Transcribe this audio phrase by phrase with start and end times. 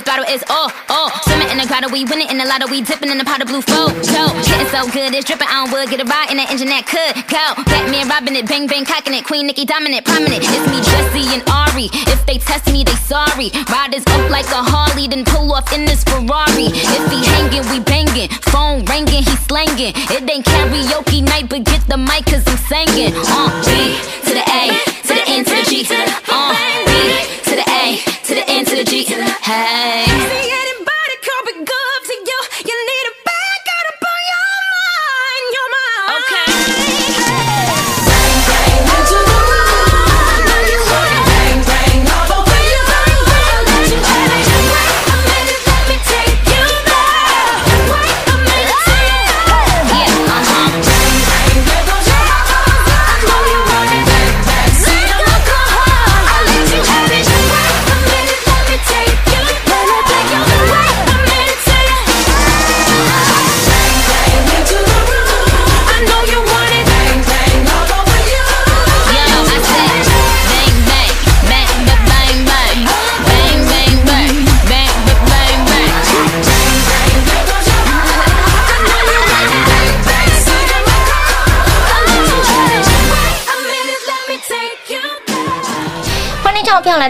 [0.00, 1.10] Full throttle, is all, all.
[1.22, 3.48] Swimming in the grotto, we winning in the lotto, we dipping in the pot of
[3.48, 3.88] blue flow.
[4.02, 6.86] So, getting so good, it's dripping on wood, get a ride in that engine that
[6.88, 7.44] could go.
[7.68, 10.40] Batman robbing it, bang bang cocking it, Queen Nicki dominant, prominent.
[10.40, 11.88] It's me, Jesse and Ari.
[12.08, 13.52] If they test me, they sorry.
[13.68, 16.72] Riders up like a Harley, then pull off in this Ferrari.
[16.72, 18.28] If he hanging, we banging.
[18.52, 19.92] Phone ringing, he slanging.
[20.08, 23.12] It ain't karaoke night, but get the mic, cause I'm singing.
[23.16, 24.62] Uh, B to the A,
[25.06, 25.84] to the N to the G.
[25.84, 26.89] Uh, to the
[27.96, 29.02] To the N to the G.
[29.02, 30.59] Hey.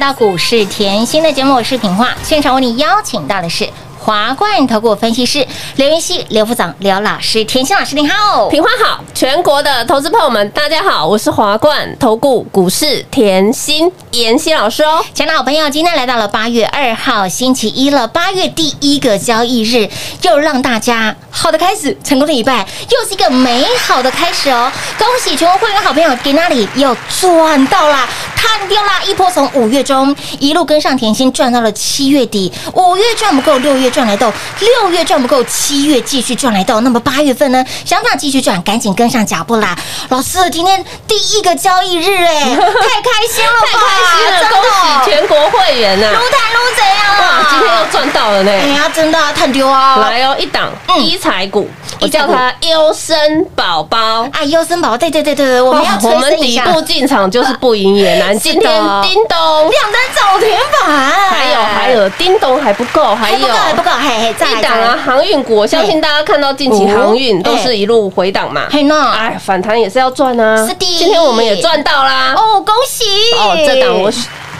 [0.01, 3.69] 到股市甜心的节目，我是品化，现场为你邀请到的是
[4.11, 8.49] 华冠投顾分析师刘云熙、刘副长、刘老师，田心老师您好。
[8.49, 15.01] 平花好，全国的投资朋友们，大家好，我是华冠投顾股市田心妍希老师哦。
[15.15, 19.89] 亲爱的好朋友，今天来到了八月二号星期一了，八月第一个交易日，
[20.23, 24.73] 又让大家好的开始，成功的一半，又是一个美好的开始哦！
[24.99, 29.01] 恭喜全国会员好朋友，给那里又赚到啦，探掉啦！
[29.07, 36.81] 一波从五月中一路跟上甜心，赚到了七月底，五月赚不够，六月赚来豆，六月赚不够，七月继续赚来到。
[36.81, 39.77] 那么八月份呢，想法继续赚，赶紧跟上脚步啦！
[40.09, 43.67] 老师，今天第一个交易日，哎， 太开心了吧！
[43.67, 47.21] 太开心了，恭喜全国会员呐、撸探撸贼啊！
[47.21, 48.51] 哇，今天又赚到了呢。
[48.51, 49.97] 哎呀，真的啊探丢啊！
[49.97, 51.69] 来哦，一档嗯一彩股，
[52.01, 53.99] 我叫它优生宝宝。
[54.33, 58.39] 啊，优生宝，对对对对对，我们要我们底部进场就是不赢也 难。
[58.39, 58.73] 今天
[59.03, 68.67] 叮咚，两单涨停板，还有还有叮咚还不够，还有还不够还不够，嘿嘿，再一档啊，，航运股，我相信大家看到近期航运都是一路回档嘛。
[68.71, 70.57] 嘿呢，哎，反弹也是要赚啊！
[70.67, 72.35] 是的今天我们也赚到啦。
[72.37, 73.05] 哦，恭喜！
[73.39, 74.11] 哦，这档我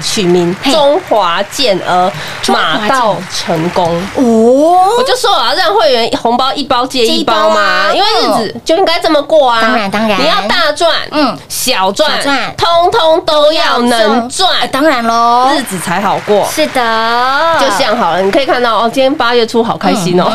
[0.03, 2.13] 取名中华健儿，
[2.49, 3.97] 马到成功。
[4.17, 4.97] 哦。
[4.99, 9.61] 我就说我要让会员红包一包接一包嘛，因为日子就应该这么过啊。
[9.63, 10.21] 当然当然。
[10.21, 11.21] 你要大赚，嗯。
[11.21, 12.55] 嗯，小赚，赚。
[12.57, 14.51] 通通都要能赚。
[14.61, 16.49] 呃，当然喽，日子才好过。
[16.51, 20.31] 是的，就像好了，你可以看到哦，今天八月初好开心哦。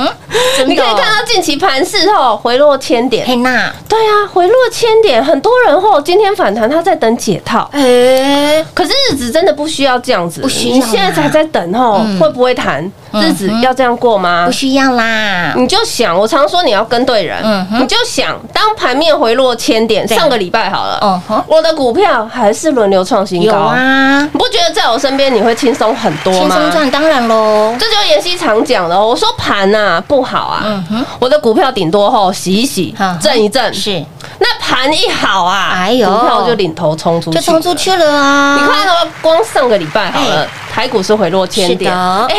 [0.68, 7.70] 你可以看到近期盘势后回落千点，嘿娜，对啊，回落千点，很多人后今天反弹，他在等解套。
[7.74, 12.20] 哎，可是日子真的不需要这样子，不需要你现在才在等候，嗯。
[12.20, 12.92] 会不会谈？
[13.14, 14.46] 日子要这样过吗？
[14.46, 14.52] 不？
[14.52, 17.38] 需要啦，你就想，我常说你要跟对人，
[17.80, 26.40] 你就想，当盘面回落千点，上个礼拜好了，哦，我的股票还是轮流创新高，啊，你不觉得在我身边你会轻松很多吗？
[26.40, 30.84] 轻松赚，当然喽，这就是妍希常讲的哦，我说盘呐、不好啊，
[31.20, 34.04] 我的股票顶多后洗一洗震一震，是。
[34.40, 36.10] 那盘一好啊，哎呦。
[36.10, 37.76] 股票就领头冲出去，就冲出。
[37.76, 42.36] 去了啊，你看哦，光上个礼拜好了，台股是回落千点，哎，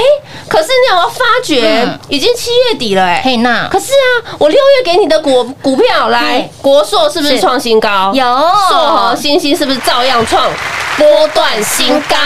[0.48, 8.12] 可是你有没有发觉嗯，已经七月底了，哎，嘿娜可是啊，我六月给你的股股票来，国硕是不是是创新高？
[8.14, 8.24] 有。
[8.68, 10.50] 硕和星星是不是照样创？
[10.96, 12.16] 波段新高？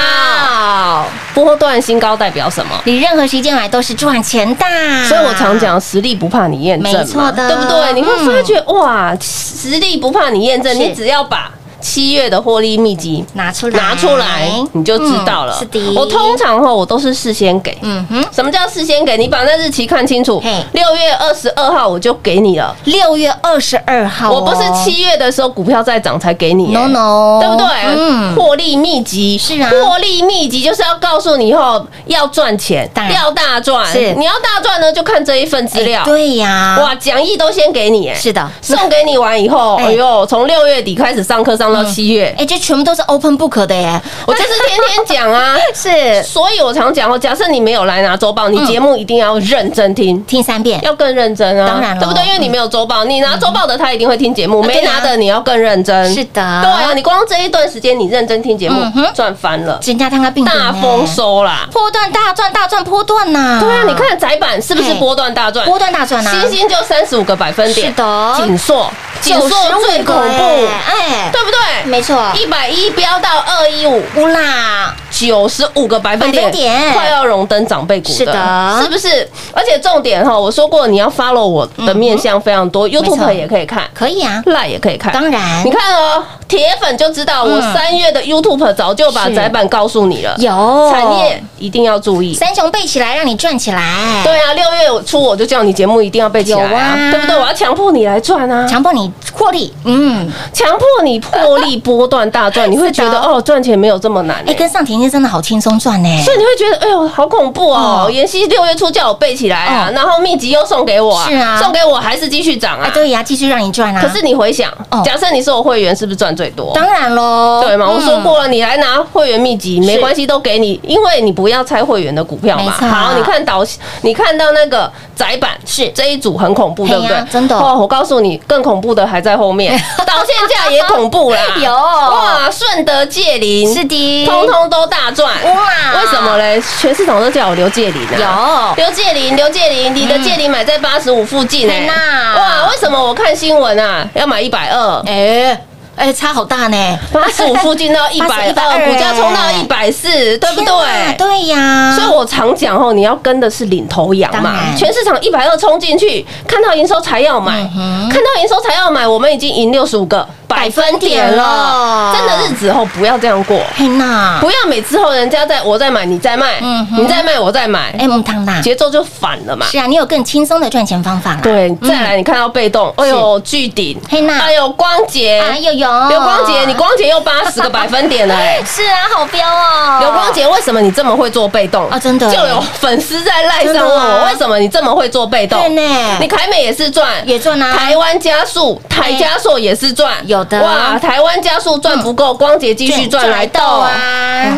[1.34, 2.80] 波段新高代表什么？
[2.84, 4.64] 你任何时间来都是赚钱的，
[5.08, 7.48] 所以我常讲实力不怕你验证，没错的。
[7.48, 7.92] 对不对？
[7.94, 11.52] 你会发觉哇，实力不怕你验证，你只要把。
[11.80, 13.78] 七月的获利秘籍拿出来。
[13.80, 15.56] 拿出来，你就知道了。
[15.56, 17.76] 嗯是的，我通常哈，我都是事先给。
[17.82, 19.16] 嗯哼，什么叫事先给？
[19.16, 20.40] 你把那日期看清楚。
[20.40, 20.64] 嘿。
[20.72, 27.66] 六月二十二号我就给你了，六月二十二号哦，我不是七月的时候股票在涨才给你、，no 欸 no，对不对？
[27.96, 29.36] 嗯，获利秘籍。
[29.38, 29.70] 是啊。
[29.70, 33.86] 获利秘籍就是要告诉你以后要赚钱要大赚。
[33.86, 34.14] 是。
[34.14, 36.02] 你要大赚呢，就看这一份资料。
[36.02, 36.04] 哎。
[36.04, 39.86] 对呀，哇，讲义都先给你，哎，是的，送给你完以后，哎。
[39.86, 45.56] 哎呦，从六月底开始上课上到七月，哎，这全部都是 open book 的耶， 我就是天天讲啊。
[45.74, 46.22] 是。
[46.22, 50.22] 所以我常讲哦，假设你没有来拿周报，你嗯节目一定要认真听。
[50.24, 52.26] 听三遍，要更认真啊，当然咯对不对？
[52.26, 56.14] 因为你没有周报，你拿周报的他一定会听节目，没拿的你要更认真。
[56.14, 56.60] 是的。
[56.62, 58.80] 对啊，你光这一段时间你认真听节目
[59.14, 61.68] 赚翻了，人家他个病大丰，收啦。
[61.72, 65.64] 波段大赚大赚波段呐，对啊，你看窄板是不是波段大赚？
[65.66, 68.34] 波段大赚啊，星星就三十五个百分点，是的。
[68.44, 68.90] 紧缩，
[69.20, 69.48] 紧缩
[69.86, 71.84] 最恐怖，哎，对不对？
[71.84, 78.80] 没错，一百一飙到二一五，乌啦，九十五个百分点，快要荣登长辈股是的。
[78.82, 79.28] 是不是？
[79.52, 83.88] 而且重点哈，我说过你要 follow 我的面相非常多嗯，YouTube 也可以看。
[83.94, 85.64] 可以啊，赖也可以看，当然。
[85.64, 87.74] 你看哦，铁粉就知道，我嗯。
[87.74, 89.34] 三月的 YouTube 早就把是。
[89.34, 90.90] 窄板告诉你了，有。
[90.92, 92.34] 产业一定要注意。
[92.34, 97.36] 三雄背起来，让你赚起来，对啊，六月初我就叫你节目一定要背起来啊啊，对不对？
[97.36, 104.50] 我要强迫你来赚啊，强迫你获利，嗯，强迫你破利波段大赚， 你会觉得哦，赚钱没有这么难欸。
[104.50, 108.06] 哎，跟上甜甜真的好轻松赚呢，所以你会觉得，哎呦，好恐怖哦！
[108.06, 108.10] 哦。
[108.10, 111.60] 妍希六月初叫我背起来啊哦，然后秘籍又送给我啊，是啊。
[111.62, 112.84] 送给我还是继续涨啊。
[112.86, 112.90] 哎，。
[112.90, 116.72] 对呀，继续让你赚啊，可是你回想哦，假设你是我会员，是不是赚最多？
[116.74, 117.86] 当然喽，对嘛？
[117.86, 122.72] 我说嗯过了，你来拿会员秘籍没关系，都给你，因为你不要拆会员的股票嘛。
[122.72, 123.62] 好，你看导，
[124.00, 127.22] 你看到那个窄板是这一组很恐怖，对不对？
[127.30, 131.38] 真的哦，我告诉你，更恐怖的还在后面，导线价也恐怖啦。
[131.62, 135.30] 有哇，顺德借林是的，通通都大赚。
[135.44, 136.62] 哇为什么嘞？
[136.80, 138.72] 全市场都叫我刘借林啊。
[138.78, 141.86] 有刘借林，刘借林，你的借林买在八十五附近哎、
[142.34, 145.02] 哇，为什么我看新闻啊，要买一百二？
[145.06, 145.60] 哎
[146.00, 146.76] 哎，差好大呢，
[147.12, 150.08] 八十五附近到一百120二，股价冲到一百四，
[150.38, 151.14] 对不对？
[151.18, 154.74] 对呀，所以我常讲哦，你要跟的是领头羊嘛。
[154.74, 162.12] 全市场一百二冲进去，看到营收才要买，嗯看到营收才要买，我们已经赢六十五个百分点了。
[162.12, 166.58] 真的日子后不要这样过，嘿娜，不要每次后人家在我在买，你再卖。
[166.60, 167.02] 嗯，哼。
[167.02, 169.66] 你再卖我再买，哎，母汤啦，节奏就反了嘛。
[169.70, 171.30] 是啊，你有更轻松的赚钱方法。
[171.32, 171.88] 啦，对，嗯。
[171.88, 175.72] 再来你看到被动，哎呦，巨顶，黑娜哎呦，光洁，哎呦。
[175.72, 178.60] 呦，刘光洁，你光洁又八十个百分点了，哎。
[178.66, 181.88] 是啊，好彪哦，刘光洁，为什么你这么会做被动？
[181.88, 182.28] 啊真的。
[182.30, 185.58] 就有粉丝在赖上我，为什么你这么会做被动？
[185.60, 186.18] 对呢。
[186.20, 187.76] 你凯美也是赚，也赚啊。
[187.76, 190.60] 台湾加速，台加速也是赚，有的。
[190.62, 193.90] 哇，台湾加速赚不够，光洁继续赚来斗啊，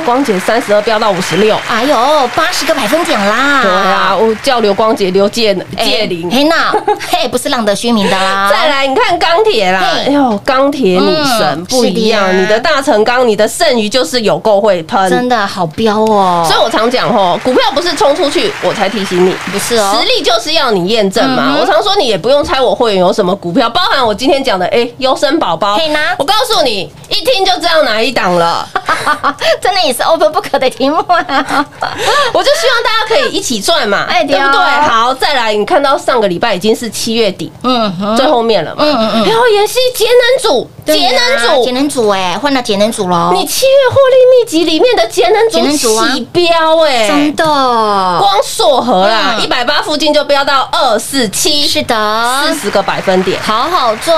[0.05, 1.57] 光洁三十二飙到五十六。
[1.69, 1.97] 哎呦，
[2.35, 6.31] 八十个百分点啦，对啊，我叫刘光洁、刘建介林。
[6.31, 6.73] 嘿那，
[7.11, 19.97] 嘿，不是浪得虚名的啦， 再来，你看钢铁啦，哎呦，钢铁女神嗯不一样，你的大成钢，你的剩余就是有够会喷，真的好飙哦，所以我常讲吼，股票不是冲出去我才提醒你，不是哦。
[19.99, 21.57] 实力就是要你验证嘛。
[21.61, 28.69] 我常说你也不用猜我会员有什么股票，包含我今天讲的，哎，优生宝宝好可以拿，我告诉你，一听就知道哪一档了。
[29.61, 31.67] 真的也是 open book 的题目啊！
[32.33, 34.59] 我就希望大家可以一起赚嘛，哎对不对？
[34.88, 41.65] 好，再来，你看到上个礼拜已经是七月底嗯哼，最后面了嘛，嗯嗯嗯然后妍希节能组，节能组。
[41.65, 43.31] 节能组哎，换到节能组喽！
[43.33, 46.45] 你七月获利秘籍里面的节能组起标
[46.85, 47.45] 哎、真的。
[47.45, 49.43] 光硕和啦，嗯。
[49.43, 53.41] 一百八附近就飙到二四七，是的，四十个百分点。
[53.43, 54.17] 好好赚，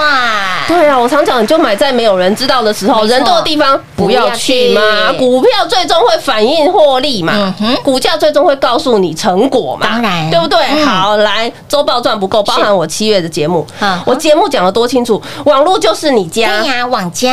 [0.67, 10.31] 对啊，我常讲，你就买在没有人知道的时候，人多的地方不要去嘛股票最终会反映获利嘛股价最终会告诉你成果嘛，当然。
[10.31, 10.59] 对不对？
[10.71, 10.87] 嗯。
[10.87, 13.67] 好，来周报赚不够，包含我七月的节目。
[14.05, 17.31] 我节目讲的多清楚，网络就是你家对，呀，网家，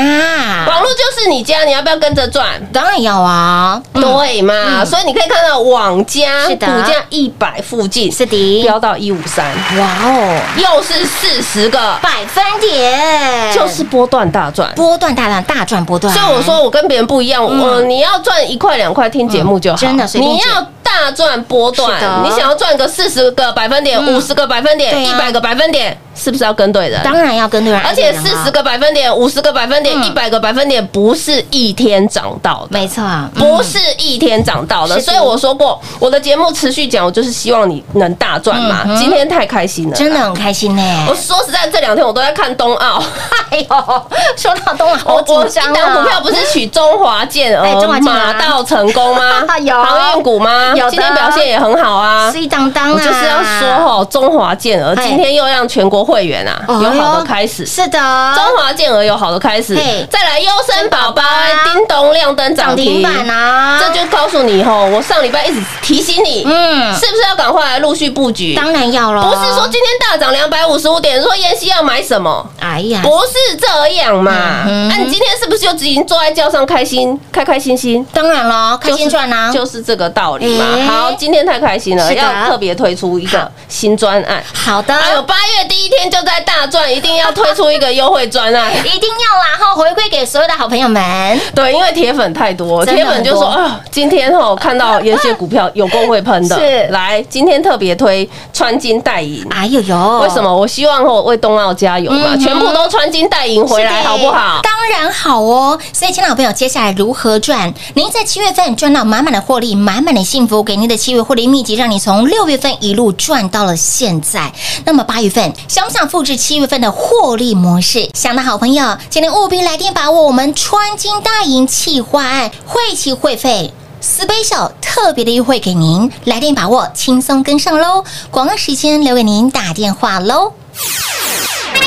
[0.68, 2.48] 网络就是你家，你要不要跟着转？
[2.72, 4.02] 当然要啊，嗯。
[4.02, 4.86] 对嘛，嗯。
[4.86, 6.68] 所以你可以看到网家是的。
[6.68, 9.46] 股价一百附近是的，飙到一五三，
[9.78, 13.54] 哇哦，又是四十个，百分点。
[13.54, 14.72] 就是波段大赚。
[14.76, 17.60] 波段大赚，大赚波段，所以我说我跟别人不一样，嗯。
[17.60, 24.16] 我你要赚一块两块听节目就好，嗯真的你要大赚波段，你想要赚个四十个百分点、嗯。
[24.16, 27.02] 五十个百分点、一百个百分点，是不是要跟对人？
[27.04, 32.80] 当然要跟对人，而且四十个百分点、五十个百分点、嗯一百个百分点，不是一天涨到的。
[32.80, 38.98] 没错，嗯不是一天涨到的，所以我说过，我的节目持续讲，我就是希望你能大赚嘛嗯。
[38.98, 40.20] 今天太开心了，真的。
[40.20, 40.82] 很开心呢。
[41.10, 43.04] 我说实在，这两天我都在看冬奥，
[43.50, 44.04] 哎呦，
[44.36, 46.22] 说到冬奥我我一档股票啊！
[46.22, 49.44] 不是取中华健哎中华儿健马到成功吗？
[49.62, 50.74] 有航运股吗？
[50.76, 52.32] 有今天表现也很好啊。
[52.32, 57.66] 水当当啊，我就是要说吼，中华健儿哎今天又让全国会员啊哦有好的开始。
[57.66, 58.00] 是的，
[58.36, 61.24] 中华健儿有好的开始嘿，再来优生宝宝
[61.66, 68.56] 叮咚亮灯涨涨停停板啊，这就告诉你吼，我上礼拜一直提醒你，嗯，是不是要赶快来陆续布局？
[68.56, 72.46] 当然要了，不是说今天大涨两百五十五点，说妍希要买什么？
[72.60, 74.32] 哎呀，不是这样嘛？
[74.66, 78.06] 那、你今天是不是就已经坐在轿上开心，开开心心？
[78.14, 80.66] 当然了，开心赚啊，就是这个道理嘛。
[80.76, 84.44] 哎好，今天太开心了，要特别推出一好个新专案。
[84.54, 88.72] 好的，还有八月第一天就在大赚，一定要推出一个优惠专案。
[88.80, 99.46] 一定要啦，哈，回馈给所有的好朋友们，对，因为铁粉太多，铁粉就说啊，今天哈看到有些股票有够会喷的，是来，今天特别推穿金戴银。
[99.50, 100.56] 哎呦呦，为什么？
[100.56, 104.62] 我希望吼为冬奥加油嘛，嗯全部都穿金戴银回来，好不好？
[104.64, 105.78] 当然好哦。
[105.94, 107.74] 所以，亲爱的朋友，接下来如何赚？
[107.96, 114.52] 您在七月份赚到满满的获利，满满的幸福，给您的七月获利秘籍，让你从六月份一路赚到了现在。
[114.86, 118.10] 那么八月份想不想复制七月份的获利模式？
[118.14, 123.74] 想的好朋友，请您务必来电把握我们川金大银企划案会期会费。
[124.00, 128.04] 四杯小特别的优惠给您，来电把握，轻松跟上喽！
[128.32, 130.54] 广告时间留给您打电话喽。
[130.74, 131.84] 快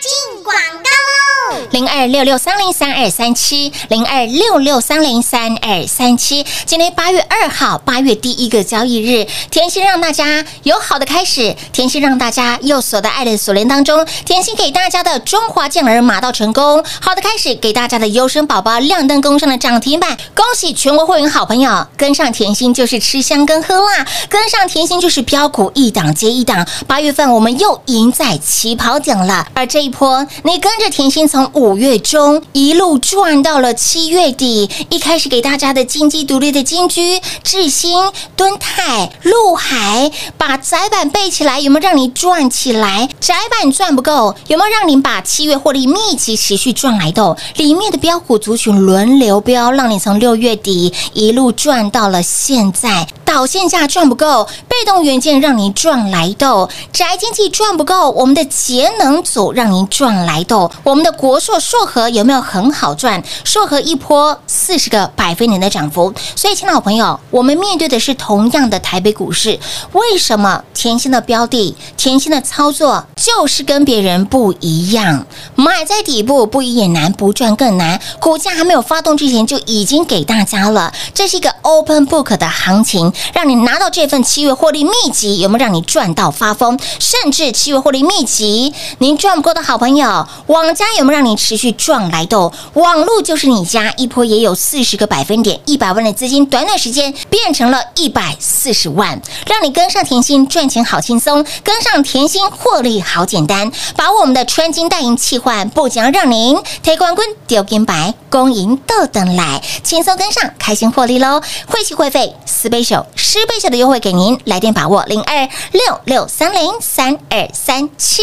[0.00, 1.27] 进广告喽！
[1.70, 6.44] 零二六六三零三二三七，零二六六三零三二三七。
[6.64, 26.66] 今天八月二号，八月第一个交易日，甜心让大家有好的开始，甜心让大家又锁在爱的锁链当中，甜心给大家的中华健儿马到成功，好的开始给大家的优生宝宝亮灯攻上的涨停板，恭喜全国会员好朋友，跟上甜心就是吃香跟喝辣，跟上甜心就是标股一档接一档。
[26.86, 37.96] 八月份我们又赢在起跑点了，而这一波你跟着甜心从从五月中一路赚到了七月底，一开始给大家的金鸡独立的金居、智新、
[38.34, 43.08] 敦泰、陆海，把窄板背起来，有没有让你赚起来？
[43.20, 47.36] 窄板赚不够，有没有让你把七月获利密集持续赚来的？
[47.54, 53.06] 里面的标股族群轮流标，让你从六月底一路赚到了现在。
[53.24, 60.70] 导线价赚不够，被动元件让你赚来的；宅经济赚不够，我们的节能组让您赚来的。
[60.82, 63.20] 我们的国硕硕和有没有很好赚？
[63.42, 66.14] 硕和一波四十个百分点的涨幅。
[66.36, 69.58] 所以，亲爱的朋友，我们面对的是同样的台北股市，
[69.90, 75.26] 为什么甜心的标的、甜心的操作就是跟别人不一样？
[75.56, 78.00] 买在底部不一也难，不赚更难。
[78.20, 86.78] 股价还没有发动之前就已经给大家了，这是一个 open book 的行情，让你拿到这份七月获利秘籍，有没有让你赚到发疯？
[87.00, 92.52] 甚至七月获利秘籍，您赚不够的好朋友，网家有没有让你持续赚来的？
[92.74, 103.72] 网路就是你家，一波也有四十个百分点，一百万的资金，短短时间变成了一百四十万，让你跟上甜心赚钱好轻松，跟上甜心获利好简单。
[103.96, 111.42] 把我们的穿金戴银气换，不仅要让您推冠军丢金白，公赢豆等来，轻松跟上，开心获利喽！
[111.66, 118.22] 会期会费四倍手、十倍手的优惠给您，来电把握零二六六三零三二三七。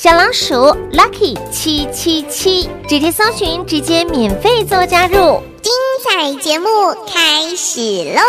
[0.00, 0.54] 小老鼠
[0.92, 5.42] Lucky 七七七，直接搜寻，直接免费做加入。
[5.60, 5.72] 精
[6.04, 6.68] 彩节目
[7.12, 7.80] 开始
[8.14, 8.22] 喽！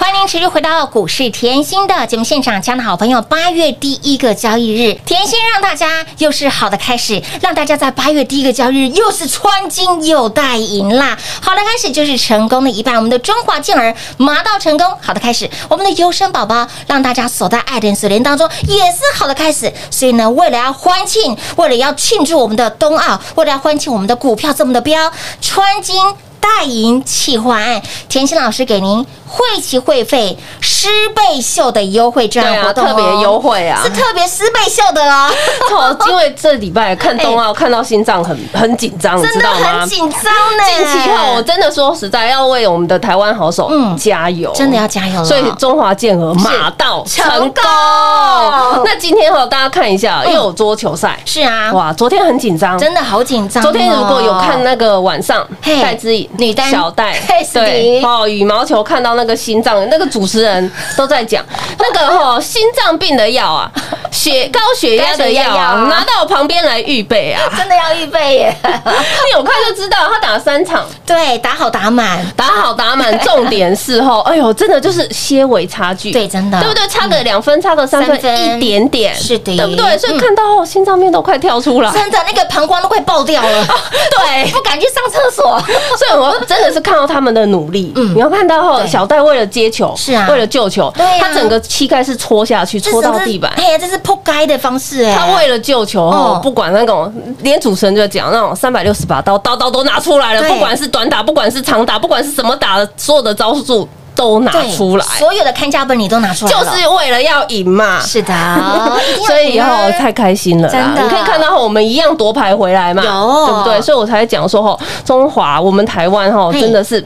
[0.00, 11.18] 欢迎您持续回到股市甜心的节目现场，亲爱的好朋友，八月第一个交易日，甜心让大家又是好的开始，让大家在八月第一个交易日又是穿金又带银啦。
[11.42, 19.70] 好的开始就是成功的一半，我们的中华健儿麻到成功，好的开始，我们的优生宝宝让大家锁在爱莲锁链当中，也是好的开始。
[19.90, 26.02] 所以呢，为了要欢庆，为了要庆祝我们的冬奥，为了要欢庆我们的股票这么的飙，穿金。
[26.42, 33.90] 代银企划案，甜心老师给您会期会费十倍秀的优惠券对啊，活动、哦特别优，惠啊是！
[33.90, 35.30] 特别十倍秀的哦，
[35.70, 39.88] 哦，因为这礼拜看冬奥， 看到心脏很很紧张，真的知道吗很？
[39.88, 40.64] 紧张呢。
[40.66, 45.24] 近期哈，我真的说实在，要为我们的台湾好手嗯加油，真的要加油。
[45.24, 48.84] 所以中华健儿马到成成功功。
[48.84, 53.64] 那今天哈，大家看一下，又有桌球赛，是啊，哇，昨天很紧张，真的好紧张哦。
[53.64, 57.16] 昨天如果有看那个晚上嘿戴之颖女单小戴
[57.52, 61.44] 对哦羽毛球看到那个心脏，那个主持人都在讲
[61.78, 63.70] 那个哈心脏病的药啊，
[64.10, 65.44] 血高血压的药
[65.88, 67.42] 拿到我旁边来预备啊。
[67.56, 68.54] 真的要预备耶。
[68.64, 76.86] 你有看就知道，他打了三场，对，打好打满，打好打满，重点是后， 哎呦，真的就是些微差距，对，真的，对不对？
[76.88, 79.96] 差个两分，差个三分，一点点，是的对不对？
[79.98, 81.90] 所以嗯看到后，心脏病都快跳出来。
[81.92, 83.66] 真的那个膀胱都快爆掉了，
[84.10, 85.58] 对，不敢去上厕所。
[85.96, 87.92] 所以我真的是看到他们的努力。
[87.96, 93.52] 嗯你要看到后，小戴为了接球，是啊为了救球，对啊他整个膝盖是戳下去，戳到地板。
[93.56, 95.14] 哎呀，这是扑街的方式哎。
[95.14, 108.00] 他为了救球哦哦，不管那种，连主持人就讲那种三百六十把刀，刀刀都拿出来了，不管是短打，不管是长打，不管是什么打的，所有的招数都拿出来，所有的看家本你都拿出来就，是为了要赢嘛。
[108.00, 108.32] 是的，
[109.26, 109.68] 所以以后
[109.98, 111.02] 太开心了啦，真的。
[111.02, 113.46] 你可以看到我们一样夺牌回来嘛，有。
[113.46, 113.80] 对不对？
[113.80, 117.04] 所以我才讲说吼，中华我们台湾吼真的是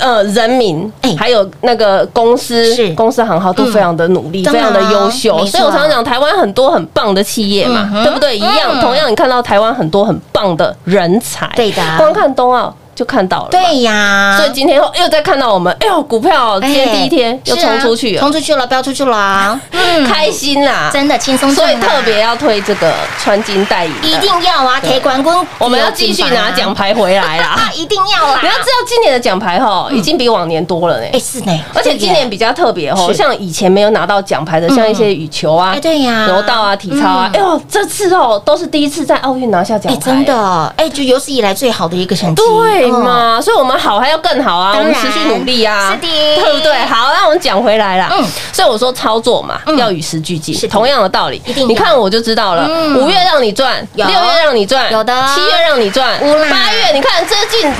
[0.00, 4.52] 呃人民哎还有那个公司公司行号都非常的努力，嗯。
[4.52, 8.36] 非常的优秀，所以我常常讲台湾很多很棒的企业嘛对不对？
[8.36, 11.82] 一样，嗯同样你看到台湾很多很棒的人才，对的。
[11.96, 20.04] 光看冬奥就看到了，对呀，所以今天又又再看到我们，哎呦，股票今天哎第一天又冲出去了，冲出去了，飙出去了， 嗯。
[20.06, 27.70] 开心啦，真的轻松所以特别要推这个穿金戴银，一定要啊，铁管棍，我们要继续拿奖牌回来啦啊。
[27.74, 28.38] 一定要啦！
[28.42, 31.06] 你要知道，今年的奖牌哈已经比往年多了呢。
[31.12, 31.18] 哎，。
[31.18, 36.26] 是呢，而且今年比较特别哦，像以前没有拿到奖牌的，像一些羽球啊哎，对呀。
[36.28, 42.98] 柔道啊、体操啊，哎呦，这次哦都是第一次在奥运拿下奖哎，牌，真的，哎，就有史以来最好的一个成绩，对哦？
[43.00, 43.40] 嘛？
[43.40, 46.08] 所以我们好还要更好啊，我们持续努力啊，是的。
[46.42, 46.74] 对不对？
[46.86, 48.08] 好，那我们讲回来啦。
[48.12, 48.24] 嗯。
[48.52, 51.42] 所以我说操作嘛嗯，要与时俱进是，同样的道理。
[51.66, 52.96] 你看我就知道了，嗯。
[52.98, 55.12] 五月让你赚，六月让你赚，有的。
[55.34, 57.72] 七月让你赚，八月你看最近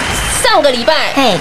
[0.42, 1.38] 上个礼拜嘿，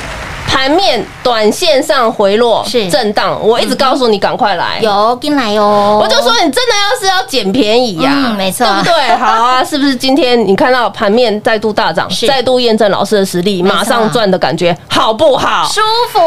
[0.48, 4.80] 盘面短线上回落是震荡，我一直告诉你赶快来。
[4.82, 9.16] 有进来哟，我就说你真的要是要捡便宜呀、嗯没错对不对？
[9.18, 15.66] 好啊， 是不是今天你看到盘面再度大涨，再度验证老师的实力，马上赚的感觉好不好？
[15.68, 16.20] 舒服，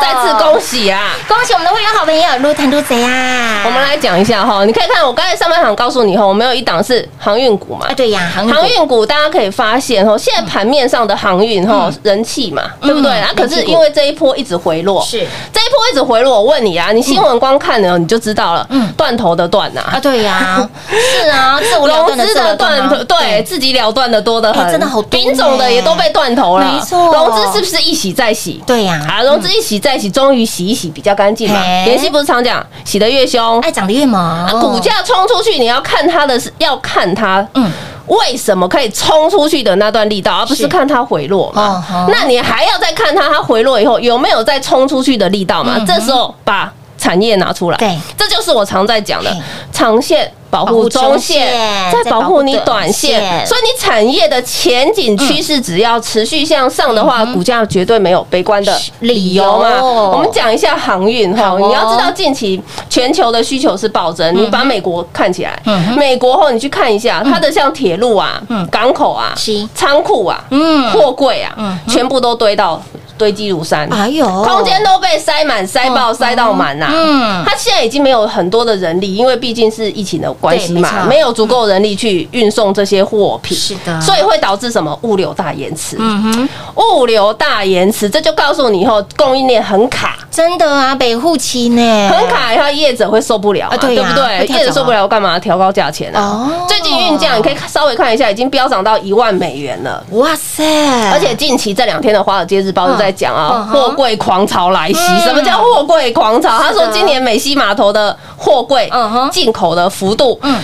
[0.00, 1.12] 再次恭喜啊！
[1.28, 3.37] 恭喜我们的会员好朋友撸贪撸贼啊！
[3.64, 7.86] 我们来讲一下哈，你可以看我刚才上半场告诉你哈，我们有一档是航运股嘛。
[7.86, 7.94] 啊，。
[7.94, 9.04] 对呀，航运股。
[9.04, 13.10] 大家可以发现哈，现在盘面上的航运哈人气嘛，对不对？
[13.10, 15.26] 嗯啊，可是因为这一波一直回落，是。
[15.52, 18.92] 这一波一直回落，我问你啊，你新闻光看了你就知道了，嗯。
[18.96, 23.40] 断头的断呐、啊，对呀，是啊，自我了 融资的断头，对。
[23.44, 27.12] 自己了断的多得哎很，真的好多品种的也都被断头了，没错。
[27.14, 28.60] 融资是不是一洗再洗？
[28.66, 31.60] 对呀，啊，融资一洗再洗，终于洗一洗比较干净嘛。
[31.60, 31.92] 嘿。
[31.92, 34.20] 妍希不是常讲，洗得越凶，爱涨得越猛。
[34.20, 37.72] 啊，股价冲出去，你要看它的是要看它，嗯嗯。
[38.08, 41.84] 为什么可以冲出去的那段力道，而不是是看它回落嘛？
[42.08, 45.86] 那你还要再看它，它回落以后有没有再冲出去的力道嘛嗯？
[45.86, 49.40] 这时候把产业拿出来，对，这就是我常在讲的嘿。
[49.72, 50.30] 长线。
[50.50, 53.20] 保保护护中中线线，再保护你短短线。
[53.20, 59.58] 线，所以你产业的前景趋势只要持续向上的话，股价绝对没有悲观的理由。
[59.58, 59.82] 嘛。
[59.82, 62.58] 我们讲一下航运哈你要知道近期
[62.88, 65.62] 全球的需求是暴增，你把美国看起来
[65.98, 70.90] 美国后你去看一下，它的像铁路啊嗯、港口啊是、仓库啊、嗯。
[70.92, 72.82] 货柜啊嗯，全部都堆到
[73.18, 73.86] 堆积如山。
[73.92, 85.96] 哎呦，空间都被塞满、塞爆、嗯塞到满呐、嗯它现在已经没有很多的人力，因为毕竟是疫情的关系嘛，没有足够人力去运送这些货品，是的所以会导致什么物流大延迟。
[85.98, 90.16] 嗯哼，物流大延迟，这就告诉你以后供应链很卡。
[90.30, 94.46] 真的啊，北户期呢，很卡，然后业者会受不了嘛，啊对不对？
[94.46, 96.66] 业者受不了，干嘛调高价钱啊哦？
[96.68, 100.00] 最近运价你可以稍微看一下，已经飙涨到一万美元了。
[100.12, 100.62] 哇塞，
[101.10, 104.98] 而且近期这两天的《华尔街日报》是在讲啊货柜狂潮来袭。
[104.98, 105.20] 嗯。
[105.20, 106.58] 什么叫货柜狂潮？
[106.58, 108.90] 他说今年美西码头的货柜
[109.30, 110.56] 进口的幅度嗯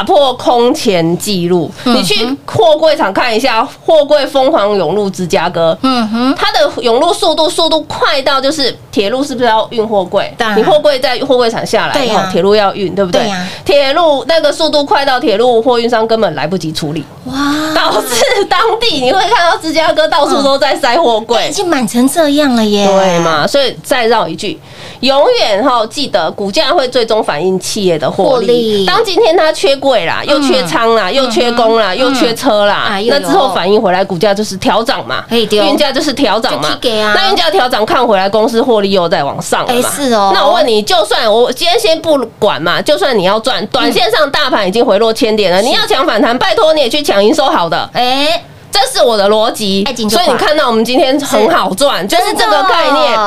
[0.00, 1.70] 打破空前记录。
[1.84, 5.76] 嗯你去货柜厂看一下，货柜疯狂涌入芝加哥。
[5.82, 13.30] 嗯哼，它的涌入速度速度快到就是铁路是不是要运货柜你货柜在货柜场下来对呀，铁路要运，对不对？
[13.62, 17.34] 铁路那个速度快到铁路货运商根本来不及处理，哇，
[17.74, 21.52] 导致当地你会看到芝加哥到处都在塞货柜已。
[21.52, 23.18] 经满成这样了耶，对？
[23.18, 23.46] 嘛？
[23.46, 24.58] 所以再绕一句，
[25.00, 28.46] 永远哈记得股价会最终反映企业的获获利。
[28.46, 28.86] 利。
[28.86, 36.78] 当今天它缺柜啦，又缺仓啦，又缺工啦，又缺车啦那之后反映回来股价就是调涨嘛，运价就是调涨嘛。
[36.82, 39.80] 那运价调涨看回来，公司获利又在往上了嘛。
[39.80, 40.32] 哎是哦。
[40.34, 47.88] 那我问你，就算我今天先不管嘛，就算你要赚，短线上大盘已经回落千点了，你要抢反弹，拜托你也去抢营收好的。
[47.94, 53.18] 哎，这是我的逻辑所以你看到我们今天很好赚，就是这个概念。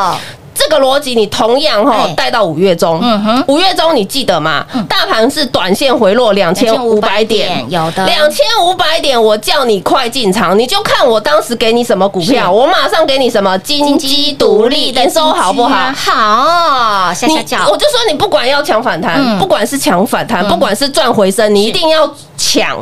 [0.63, 2.13] 这个逻辑你同样哈哎。
[2.15, 3.01] 带到五月中，
[3.47, 4.65] 五月中你记得吗？
[4.87, 8.05] 大盘是短线回落两千五百点，有的。
[8.05, 15.91] 两千五百点，我叫你快进场，你就看我当时给你什么股票，我马上给你什么金鸡独立，等收好不好？
[15.93, 19.39] 好，下你我就说你不管要抢反弹，嗯。
[19.39, 22.77] 不管是抢反弹，不管是赚回升，你一定要抢。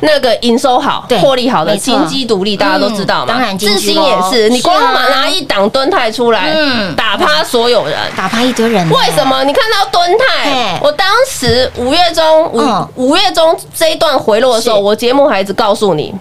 [0.00, 3.54] 那个营收好对、获利好的金鸡独立，大家都知道嘛。
[3.54, 7.96] 智新也是，你光拿拿一档蹲泰出来嗯，打趴所有人。
[8.16, 9.24] 打趴一堆人，为什？
[9.24, 9.42] 么？
[9.44, 16.14] 你看到敦嘿泰，我当时五月中嗯五五月中这一段回落的时候，我节目还一直告诉你，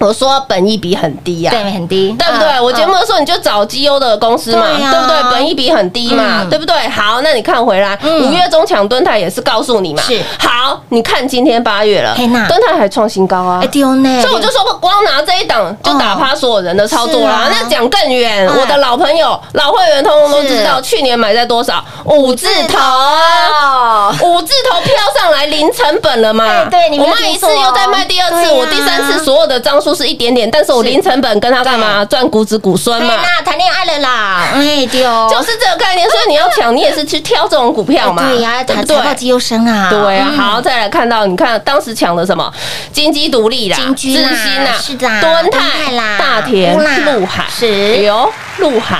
[0.00, 2.48] 我说本益比很低呀、对，很低，对不对？
[2.48, 5.30] 嗯我节目的时候你就找绩优的公司嘛，对啊对不对？
[5.30, 6.74] 本益比很低嘛，嗯对不对？
[6.88, 13.66] 好，那你看回来，嗯五月中抢蹲台也是告诉你嘛，是好，你看今天八月了，嘿那敦泰还创新高啊哎。
[13.68, 17.48] 丢呢，所以我就说，光拿这一档就打趴所有人的操作啦。
[17.50, 21.84] 那讲更远，哎我的老朋友、老会员通通都知道，去年买在多少？
[22.04, 24.08] 五字头啊！
[24.08, 26.44] 哦，五字头飘上来零成本了嘛？
[26.46, 32.04] 哎对我卖一次又再卖第二次，我第三次所有的张数是一点点，但是我零成本跟他干嘛？
[32.04, 33.14] 赚股子股孙嘛。
[33.22, 38.84] 那谈恋爱了啦，哎丢，就是这个概念，所以你要抢，你也是去挑这种股票嘛，对呀，财？
[39.00, 40.38] 报绩优生啊，对啊，嗯。
[40.38, 42.52] 好，再来看到，你看当时抢的什么？
[42.92, 47.44] 金鸡独立啦、金居啦智新啦、是的敦敦泰泰啦大田、陆海。
[47.48, 47.96] 是。
[48.02, 48.98] 有陆海。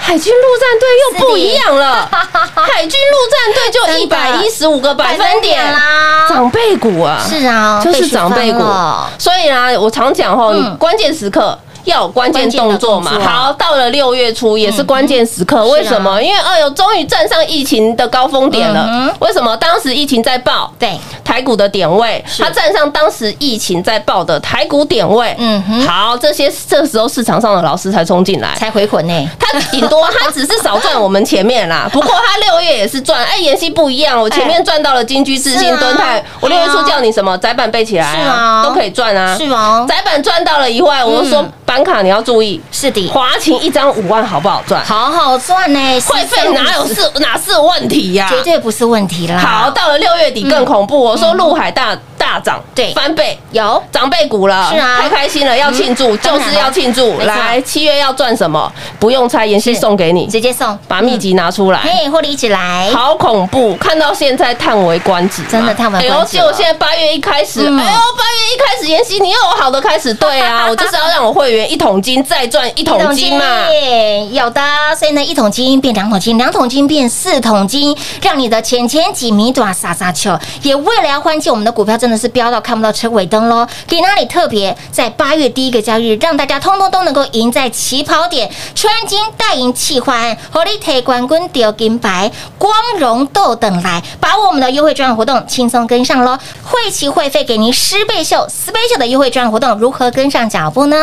[0.00, 5.62] 海军陆战队又不一样了，海军陆战队就一百一十五个百分点。
[5.72, 8.62] 啦，长辈股啊，是啊，就是被长辈股。
[9.18, 11.56] 所以呢，我常讲吼，嗯你关键时刻。
[11.88, 13.12] 要有关键动作嘛。
[13.20, 16.22] 好，到了六月初也是关键时刻，为什么？
[16.22, 19.14] 因为哎呦，终于站上疫情的高峰点嗯了。
[19.20, 19.56] 为什么？
[19.56, 25.34] 当时疫情在爆，对，台股的点位，它站上当时疫情在爆的台股点位。
[25.38, 25.86] 嗯哼。
[25.86, 28.54] 好，这些这时候市场上的老师才冲进来。
[28.56, 35.76] 才回魂呢，他顶多他只是少赚我们前面啦， 不过他六月也是赚，哎，妍希不一样，我前面赚到了金居、智新、是啊。
[35.80, 38.62] 敦泰，我六月初叫你什么窄板背起来是啊。
[38.62, 44.84] 都可以赚啊，是吗窄板赚到了以外，我就说嗯板卡你要注意，是的，华勤一张五万好不好赚？
[44.84, 48.26] 好好赚呢，会费哪有是哪是问题呀？
[48.28, 49.38] 绝对不是问题啦。
[49.38, 50.98] 好，到了六月底更恐怖。
[50.98, 53.38] 我说陆海大大涨，对翻倍。
[53.52, 57.16] 有长辈股了，是啊太开心了，要庆祝，就是要庆祝。
[57.20, 58.70] 来，七月要赚什么？
[58.98, 61.78] 不用猜，妍希送给你，直接送，把秘籍拿出来。
[61.78, 63.76] 嘿，获利一起来，好恐怖！
[63.76, 73.44] 看到现在叹为观止，真的叹为观止哎呦，了结果现在八月一开始，哎呦，嗯八月一开始，妍希你又有好的开始，对啊，我就是要让我会员一桶金再赚一桶金嘛。
[74.30, 74.60] 有的，
[74.98, 80.36] 所以呢，一桶金变两桶金，两桶金变四桶金，让你的钱钱几米短撒撒球。
[80.62, 96.38] 也为了要欢庆我们的股票真的是飙到看不到车尾灯喽，给那里特别在八月第一个交易日，让大家通通都能够赢在起跑点，穿金戴银气换，火力推冠军丢金牌，光荣豆等来，把我们的优惠专案活动，轻松跟上喽！
[96.64, 100.96] 会期会费给您十倍秀、四倍秀的优惠专案活动，如何跟上脚步呢？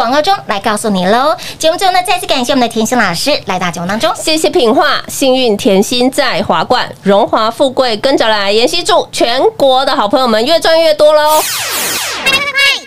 [0.00, 1.36] 广告中来告诉你喽。
[1.58, 4.10] 节目最后呢，再次感谢我们的甜心老师来到节目当中。
[4.16, 8.50] 谢谢品画，幸运甜心在华冠，荣华富贵跟着来。
[8.50, 11.38] 妍希祝全国的好朋友们越赚越多喽！
[11.42, 12.30] 快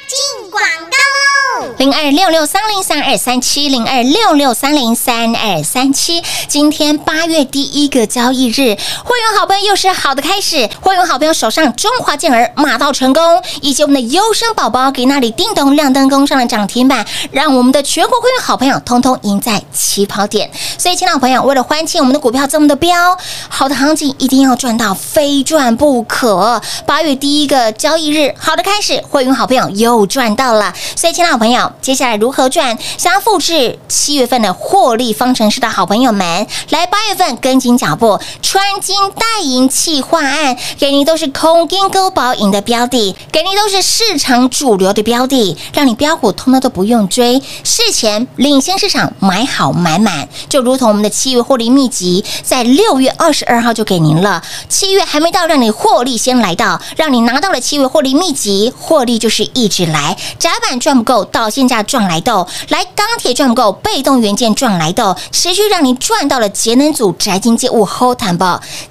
[0.07, 1.32] 进广告喽！
[1.77, 6.23] 零二六六三零三二三七零二六六三零三二三七。
[6.47, 8.55] 今天八月第一个交易日，
[9.03, 10.69] 会员好朋友又是好的开始。
[10.81, 20.49] 会员好朋友手上中华健儿马到成功，以及我们的优生宝宝给那里叮咚亮灯攻上了涨停板，让我们的全国会员好朋友通通赢在起跑点。
[20.77, 23.17] 所以，亲爱的朋友，为了欢庆我们的股票这么的飙，
[23.49, 26.61] 好的行情一定要赚到，非赚不可。
[26.85, 30.73] 八月第一个交易日，好的开始，会员好朋友又赚到了。
[30.95, 32.77] 所以，亲爱的朋友，接下来如何赚？
[32.97, 68.45] 想要复制七月份的获利方程式的好朋友们，来八月份跟紧脚步，穿金戴银企划案，给你都是空金勾保银的标的，给你都是市场主流的标的，让你标股通通都不用追，事前领先市场买好买满，就如同我们的七月获利秘籍，在六月二十二号就给您了，七月还没到，让你获利先来到，让你拿到了七月获利秘籍，获利就是一直来，窄板赚不够，到现价赚来豆，来钢铁赚够，被动元件赚来豆，持续让你赚到了节能组宅经济物后谈不，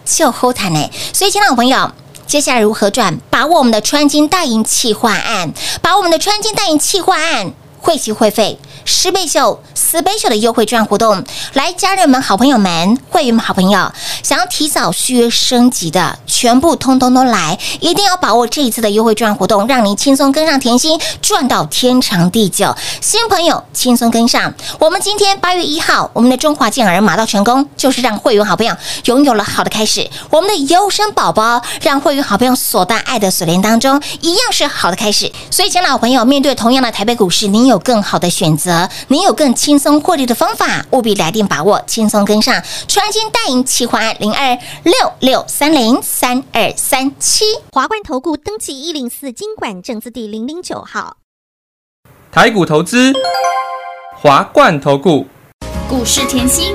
[0.04, 0.90] 就后谈呢。
[1.12, 1.90] 所以，亲爱的朋友。
[2.24, 3.18] 接下来如何赚？
[3.28, 7.52] 把握我们的穿金戴银企划案，把我们的穿金戴银企划案。
[7.78, 13.92] 汇集会费十倍秀、四倍秀的优惠券活动，来家人们、好朋友们、会员们、好朋友，
[14.22, 22.74] 想要提早续约升级的，全部通通都来，一定要把握这一次的优惠券活动，让您轻松跟上甜心，赚到天长地久。
[23.00, 28.74] 新朋友轻松跟上，我们今天八月一号，我们的中华健儿马到成功，就是让会员好朋友
[29.06, 30.08] 拥有了好的开始。
[30.30, 35.30] 我们的优生宝宝让会员好朋友锁在爱的锁链当中，一样是好的开始。
[35.50, 38.71] 所以，亲爱的好朋友，面对同样的台北股市，您有更好的选择，
[39.08, 42.62] 你有更轻松获利的方法，务必来电把握，轻松跟上。
[42.88, 47.44] 穿金戴银企划案零二六六三零三二三七。
[47.72, 51.16] 华冠投顾登记一零四经管证字第零零九号。
[52.30, 53.12] 台股投资，
[54.16, 55.26] 华冠投顾。
[55.88, 56.74] 股市甜心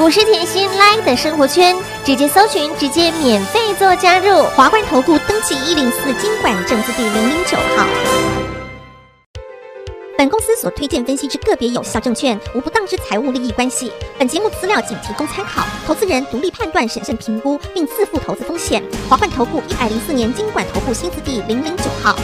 [0.00, 4.44] 股市甜心 Line 的生活圈，直接搜寻，直接免费做加入。
[4.56, 7.86] 华冠投顾登记一零四经管证字第零零九号。
[10.16, 13.92] 本公司所推荐分析之个别有效证券，无不当之财务利益关系。
[14.18, 18.82] 本节目资料仅提供参考，投资人独立判断、审慎评估，并自负投资风险。
[19.06, 22.16] 华冠投顾一百零四年经管投顾新字第零零九号。